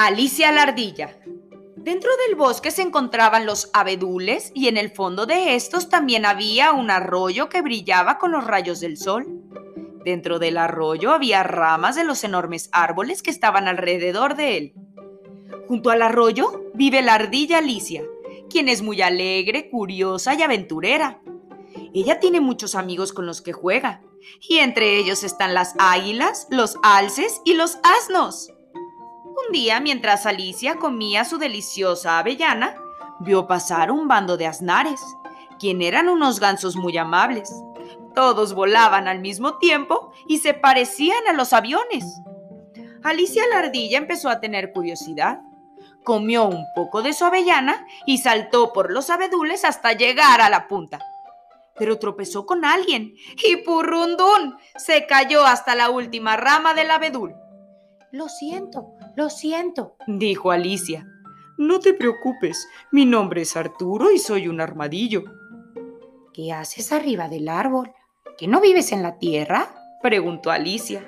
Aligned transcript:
Alicia 0.00 0.52
la 0.52 0.62
ardilla. 0.62 1.18
Dentro 1.74 2.08
del 2.24 2.36
bosque 2.36 2.70
se 2.70 2.82
encontraban 2.82 3.46
los 3.46 3.68
abedules 3.72 4.52
y 4.54 4.68
en 4.68 4.76
el 4.76 4.92
fondo 4.92 5.26
de 5.26 5.56
estos 5.56 5.88
también 5.88 6.24
había 6.24 6.70
un 6.70 6.88
arroyo 6.88 7.48
que 7.48 7.62
brillaba 7.62 8.16
con 8.16 8.30
los 8.30 8.44
rayos 8.44 8.78
del 8.78 8.96
sol. 8.96 9.26
Dentro 10.04 10.38
del 10.38 10.56
arroyo 10.56 11.10
había 11.10 11.42
ramas 11.42 11.96
de 11.96 12.04
los 12.04 12.22
enormes 12.22 12.68
árboles 12.70 13.24
que 13.24 13.32
estaban 13.32 13.66
alrededor 13.66 14.36
de 14.36 14.56
él. 14.56 14.74
Junto 15.66 15.90
al 15.90 16.02
arroyo 16.02 16.70
vive 16.74 17.02
la 17.02 17.14
ardilla 17.14 17.58
Alicia, 17.58 18.04
quien 18.48 18.68
es 18.68 18.82
muy 18.82 19.02
alegre, 19.02 19.68
curiosa 19.68 20.32
y 20.34 20.42
aventurera. 20.42 21.20
Ella 21.92 22.20
tiene 22.20 22.40
muchos 22.40 22.76
amigos 22.76 23.12
con 23.12 23.26
los 23.26 23.42
que 23.42 23.52
juega, 23.52 24.00
y 24.48 24.58
entre 24.58 24.96
ellos 24.96 25.24
están 25.24 25.54
las 25.54 25.74
águilas, 25.80 26.46
los 26.50 26.76
alces 26.84 27.40
y 27.44 27.54
los 27.54 27.80
asnos. 27.82 28.52
Un 29.46 29.52
día, 29.52 29.78
mientras 29.78 30.26
Alicia 30.26 30.76
comía 30.76 31.24
su 31.24 31.38
deliciosa 31.38 32.18
avellana, 32.18 32.74
vio 33.20 33.46
pasar 33.46 33.92
un 33.92 34.08
bando 34.08 34.36
de 34.36 34.46
asnares, 34.46 35.00
quien 35.58 35.80
eran 35.80 36.08
unos 36.08 36.40
gansos 36.40 36.76
muy 36.76 36.96
amables. 36.96 37.52
Todos 38.14 38.52
volaban 38.54 39.06
al 39.06 39.20
mismo 39.20 39.58
tiempo 39.58 40.12
y 40.26 40.38
se 40.38 40.54
parecían 40.54 41.26
a 41.28 41.34
los 41.34 41.52
aviones. 41.52 42.04
Alicia 43.04 43.44
la 43.50 43.60
ardilla 43.60 43.98
empezó 43.98 44.28
a 44.28 44.40
tener 44.40 44.72
curiosidad. 44.72 45.40
Comió 46.04 46.44
un 46.44 46.64
poco 46.74 47.02
de 47.02 47.12
su 47.12 47.24
avellana 47.24 47.86
y 48.06 48.18
saltó 48.18 48.72
por 48.72 48.90
los 48.90 49.08
abedules 49.08 49.64
hasta 49.64 49.92
llegar 49.92 50.40
a 50.40 50.50
la 50.50 50.66
punta. 50.66 50.98
Pero 51.76 51.98
tropezó 51.98 52.44
con 52.44 52.64
alguien 52.64 53.14
y 53.44 53.56
purrundún 53.58 54.56
se 54.76 55.06
cayó 55.06 55.44
hasta 55.44 55.76
la 55.76 55.90
última 55.90 56.36
rama 56.36 56.74
del 56.74 56.90
abedul. 56.90 57.36
Lo 58.10 58.30
siento, 58.30 58.94
lo 59.16 59.28
siento, 59.28 59.96
dijo 60.06 60.50
Alicia. 60.50 61.06
No 61.58 61.78
te 61.78 61.92
preocupes, 61.92 62.66
mi 62.90 63.04
nombre 63.04 63.42
es 63.42 63.54
Arturo 63.54 64.10
y 64.10 64.18
soy 64.18 64.48
un 64.48 64.62
armadillo. 64.62 65.24
¿Qué 66.32 66.50
haces 66.50 66.90
arriba 66.90 67.28
del 67.28 67.50
árbol? 67.50 67.92
¿Que 68.38 68.48
no 68.48 68.62
vives 68.62 68.92
en 68.92 69.02
la 69.02 69.18
tierra? 69.18 69.74
preguntó 70.02 70.50
Alicia. 70.50 71.06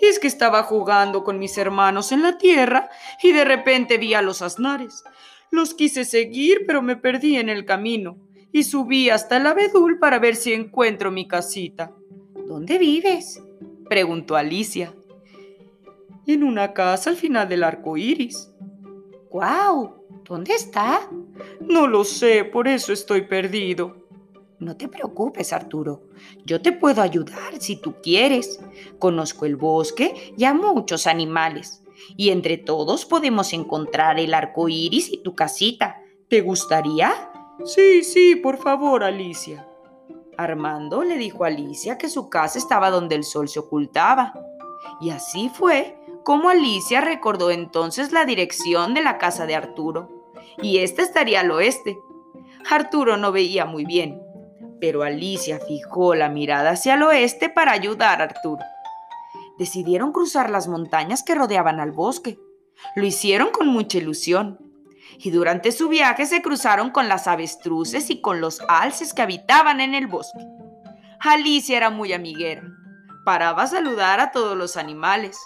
Es 0.00 0.20
que 0.20 0.28
estaba 0.28 0.62
jugando 0.62 1.24
con 1.24 1.40
mis 1.40 1.58
hermanos 1.58 2.12
en 2.12 2.22
la 2.22 2.38
tierra 2.38 2.88
y 3.20 3.32
de 3.32 3.44
repente 3.44 3.98
vi 3.98 4.14
a 4.14 4.22
los 4.22 4.40
asnares. 4.40 5.02
Los 5.50 5.74
quise 5.74 6.04
seguir, 6.04 6.66
pero 6.68 6.82
me 6.82 6.94
perdí 6.94 7.36
en 7.36 7.48
el 7.48 7.64
camino 7.64 8.16
y 8.52 8.62
subí 8.62 9.10
hasta 9.10 9.38
el 9.38 9.46
abedul 9.48 9.98
para 9.98 10.20
ver 10.20 10.36
si 10.36 10.52
encuentro 10.52 11.10
mi 11.10 11.26
casita. 11.26 11.90
¿Dónde 12.46 12.78
vives? 12.78 13.42
preguntó 13.88 14.36
Alicia 14.36 14.94
en 16.34 16.44
una 16.44 16.74
casa 16.74 17.10
al 17.10 17.16
final 17.16 17.48
del 17.48 17.64
arco 17.64 17.96
iris. 17.96 18.52
¡Guau! 19.30 20.04
¿Dónde 20.24 20.54
está? 20.54 21.08
No 21.60 21.86
lo 21.86 22.04
sé, 22.04 22.44
por 22.44 22.68
eso 22.68 22.92
estoy 22.92 23.22
perdido. 23.22 23.96
No 24.58 24.76
te 24.76 24.88
preocupes, 24.88 25.52
Arturo. 25.52 26.02
Yo 26.44 26.60
te 26.60 26.72
puedo 26.72 27.00
ayudar 27.00 27.60
si 27.60 27.76
tú 27.76 27.94
quieres. 28.02 28.60
Conozco 28.98 29.46
el 29.46 29.56
bosque 29.56 30.34
y 30.36 30.44
a 30.44 30.52
muchos 30.52 31.06
animales. 31.06 31.82
Y 32.16 32.30
entre 32.30 32.58
todos 32.58 33.06
podemos 33.06 33.52
encontrar 33.52 34.18
el 34.18 34.34
arco 34.34 34.68
iris 34.68 35.10
y 35.12 35.22
tu 35.22 35.34
casita. 35.34 36.02
¿Te 36.28 36.42
gustaría? 36.42 37.30
Sí, 37.64 38.02
sí, 38.04 38.36
por 38.36 38.58
favor, 38.58 39.04
Alicia. 39.04 39.66
Armando 40.36 41.02
le 41.04 41.16
dijo 41.16 41.44
a 41.44 41.48
Alicia 41.48 41.96
que 41.96 42.08
su 42.08 42.28
casa 42.28 42.58
estaba 42.58 42.90
donde 42.90 43.14
el 43.14 43.24
sol 43.24 43.48
se 43.48 43.60
ocultaba. 43.60 44.34
Y 45.00 45.10
así 45.10 45.50
fue 45.52 45.98
como 46.28 46.50
Alicia 46.50 47.00
recordó 47.00 47.50
entonces 47.50 48.12
la 48.12 48.26
dirección 48.26 48.92
de 48.92 49.00
la 49.00 49.16
casa 49.16 49.46
de 49.46 49.54
Arturo, 49.54 50.10
y 50.60 50.80
ésta 50.80 51.00
estaría 51.00 51.40
al 51.40 51.50
oeste. 51.50 51.98
Arturo 52.70 53.16
no 53.16 53.32
veía 53.32 53.64
muy 53.64 53.86
bien, 53.86 54.20
pero 54.78 55.04
Alicia 55.04 55.58
fijó 55.58 56.14
la 56.14 56.28
mirada 56.28 56.72
hacia 56.72 56.96
el 56.96 57.02
oeste 57.04 57.48
para 57.48 57.72
ayudar 57.72 58.20
a 58.20 58.24
Arturo. 58.24 58.62
Decidieron 59.56 60.12
cruzar 60.12 60.50
las 60.50 60.68
montañas 60.68 61.22
que 61.22 61.34
rodeaban 61.34 61.80
al 61.80 61.92
bosque. 61.92 62.38
Lo 62.94 63.06
hicieron 63.06 63.48
con 63.48 63.68
mucha 63.68 63.96
ilusión. 63.96 64.58
Y 65.16 65.30
durante 65.30 65.72
su 65.72 65.88
viaje 65.88 66.26
se 66.26 66.42
cruzaron 66.42 66.90
con 66.90 67.08
las 67.08 67.26
avestruces 67.26 68.10
y 68.10 68.20
con 68.20 68.42
los 68.42 68.60
alces 68.68 69.14
que 69.14 69.22
habitaban 69.22 69.80
en 69.80 69.94
el 69.94 70.08
bosque. 70.08 70.44
Alicia 71.20 71.78
era 71.78 71.88
muy 71.88 72.12
amiguera. 72.12 72.64
Paraba 73.24 73.62
a 73.62 73.66
saludar 73.66 74.20
a 74.20 74.30
todos 74.30 74.58
los 74.58 74.76
animales 74.76 75.40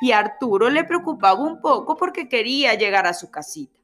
y 0.00 0.12
Arturo 0.12 0.70
le 0.70 0.84
preocupaba 0.84 1.40
un 1.40 1.60
poco 1.60 1.96
porque 1.96 2.28
quería 2.28 2.74
llegar 2.74 3.06
a 3.06 3.14
su 3.14 3.30
casita. 3.30 3.78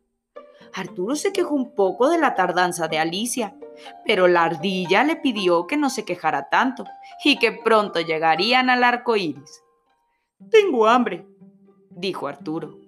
Arturo 0.75 1.15
se 1.15 1.33
quejó 1.33 1.55
un 1.55 1.75
poco 1.75 2.09
de 2.09 2.19
la 2.19 2.35
tardanza 2.35 2.89
de 2.89 2.99
Alicia, 2.99 3.57
pero 4.05 4.27
la 4.27 4.45
ardilla 4.45 5.05
le 5.05 5.17
pidió 5.17 5.67
que 5.67 5.77
no 5.77 5.89
se 5.89 6.05
quejara 6.05 6.49
tanto 6.49 6.85
y 7.25 7.39
que 7.39 7.53
pronto 7.53 8.01
llegarían 8.01 8.71
al 8.71 8.83
arco 8.83 9.17
iris. 9.17 9.63
Tengo 10.51 10.89
hambre, 10.89 11.27
dijo 11.91 12.27
Arturo. 12.27 12.79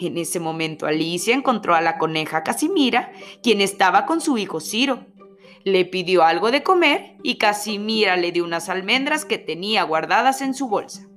En 0.00 0.18
ese 0.18 0.40
momento 0.40 0.86
Alicia 0.86 1.34
encontró 1.34 1.74
a 1.74 1.80
la 1.80 1.98
coneja 1.98 2.42
Casimira, 2.42 3.12
quien 3.42 3.60
estaba 3.60 4.06
con 4.06 4.20
su 4.20 4.38
hijo 4.38 4.60
Ciro. 4.60 5.06
Le 5.64 5.84
pidió 5.84 6.22
algo 6.24 6.50
de 6.50 6.62
comer 6.62 7.16
y 7.22 7.36
Casimira 7.36 8.16
le 8.16 8.32
dio 8.32 8.44
unas 8.44 8.68
almendras 8.68 9.24
que 9.24 9.38
tenía 9.38 9.82
guardadas 9.82 10.40
en 10.40 10.54
su 10.54 10.68
bolsa. 10.68 11.07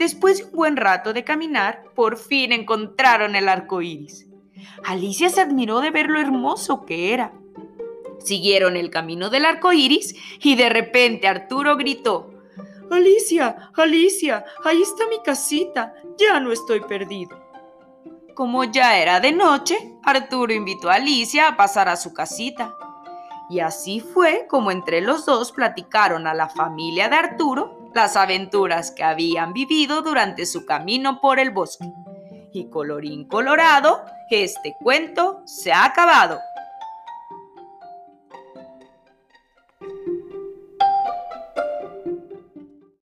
Después 0.00 0.38
de 0.38 0.44
un 0.44 0.52
buen 0.52 0.76
rato 0.78 1.12
de 1.12 1.24
caminar, 1.24 1.84
por 1.94 2.16
fin 2.16 2.52
encontraron 2.52 3.36
el 3.36 3.50
arco 3.50 3.82
iris. 3.82 4.26
Alicia 4.82 5.28
se 5.28 5.42
admiró 5.42 5.80
de 5.80 5.90
ver 5.90 6.06
lo 6.08 6.18
hermoso 6.18 6.86
que 6.86 7.12
era. 7.12 7.34
Siguieron 8.18 8.78
el 8.78 8.88
camino 8.88 9.28
del 9.28 9.44
arco 9.44 9.74
iris 9.74 10.16
y 10.40 10.56
de 10.56 10.70
repente 10.70 11.28
Arturo 11.28 11.76
gritó: 11.76 12.30
Alicia, 12.90 13.70
Alicia, 13.76 14.46
ahí 14.64 14.80
está 14.80 15.06
mi 15.06 15.20
casita, 15.22 15.92
ya 16.16 16.40
no 16.40 16.50
estoy 16.50 16.80
perdido. 16.80 17.38
Como 18.34 18.64
ya 18.64 18.98
era 18.98 19.20
de 19.20 19.32
noche, 19.32 19.76
Arturo 20.02 20.54
invitó 20.54 20.88
a 20.88 20.94
Alicia 20.94 21.46
a 21.46 21.56
pasar 21.58 21.90
a 21.90 21.96
su 21.96 22.14
casita. 22.14 22.74
Y 23.50 23.60
así 23.60 24.00
fue 24.00 24.46
como 24.48 24.70
entre 24.70 25.02
los 25.02 25.26
dos 25.26 25.52
platicaron 25.52 26.26
a 26.26 26.32
la 26.32 26.48
familia 26.48 27.10
de 27.10 27.16
Arturo 27.16 27.79
las 27.94 28.16
aventuras 28.16 28.90
que 28.90 29.04
habían 29.04 29.52
vivido 29.52 30.02
durante 30.02 30.46
su 30.46 30.64
camino 30.66 31.20
por 31.20 31.38
el 31.38 31.50
bosque. 31.50 31.92
Y 32.52 32.68
colorín 32.68 33.28
colorado, 33.28 34.04
este 34.30 34.76
cuento 34.78 35.42
se 35.44 35.72
ha 35.72 35.84
acabado. 35.84 36.40